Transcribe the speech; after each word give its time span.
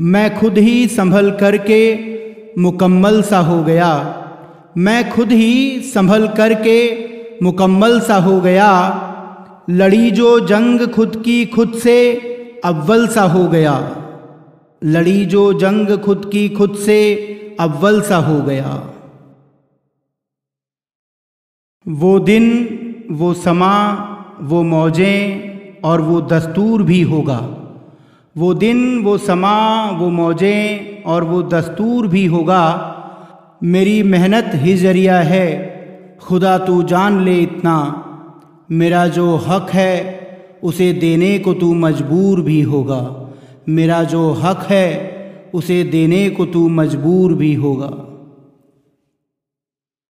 मैं 0.00 0.40
खुद 0.40 0.58
ही 0.58 0.88
संभल 0.88 1.30
करके 1.30 1.96
मुकम्मल 2.60 3.22
सा 3.22 3.38
हो 3.38 3.64
गया। 3.64 4.20
मैं 4.76 5.10
खुद 5.10 5.32
ही 5.32 5.80
संभल 5.80 6.28
करके 6.28 7.06
मुकम्मल 7.42 8.00
सा 8.00 8.16
हो 8.16 8.40
गया। 8.40 9.00
लड़ी 9.70 10.10
जो 10.10 10.40
जंग 10.40 10.88
खुद 10.88 11.22
की 11.24 11.46
खुद 11.46 11.74
से 11.74 12.14
अव्वल 12.64 13.08
सा 13.08 13.22
हो 13.22 13.48
गया। 13.48 13.96
लड़ी 14.84 15.26
जो 15.26 15.52
जंग 15.52 15.98
खुद 15.98 16.28
की 16.32 16.48
खुद 16.48 16.74
से 16.74 17.14
अव्वल 17.60 18.00
सा 18.00 18.16
हो 18.16 18.42
गया। 18.42 18.90
वो 21.88 22.18
दिन, 22.18 22.68
वो 23.10 23.34
समा, 23.34 23.92
वो 24.40 24.62
मौजें 24.62 25.40
और 25.80 26.00
वो 26.00 26.20
दस्तूर 26.20 26.82
भी 26.82 27.02
होगा। 27.02 27.63
वो 28.36 28.54
दिन, 28.54 28.98
वो 28.98 29.18
समा, 29.18 29.90
वो 29.90 30.10
मौजें 30.10 31.02
और 31.02 31.24
वो 31.24 31.42
दस्तूर 31.42 32.06
भी 32.06 32.26
होगा। 32.26 32.90
मेरी 33.64 34.02
मेहनत 34.02 34.50
ही 34.54 34.76
ज़रिया 34.76 35.18
है, 35.18 35.74
खुदा 36.20 36.58
तू 36.58 36.82
जान 36.82 37.20
ले 37.20 37.38
इतना। 37.38 38.00
मेरा 38.70 39.08
जो 39.08 39.36
हक 39.36 39.70
है, 39.70 40.20
उसे 40.62 40.92
देने 40.92 41.38
को 41.38 41.54
तू 41.54 41.74
मजबूर 41.74 42.40
भी 42.40 42.60
होगा। 42.60 43.32
मेरा 43.68 44.04
जो 44.04 44.32
हक 44.32 44.66
है, 44.70 45.14
उसे 45.54 45.84
देने 45.84 46.30
को 46.30 46.46
तू 46.46 46.68
मजबूर 46.68 47.34
भी 47.34 47.54
होगा। 47.54 48.13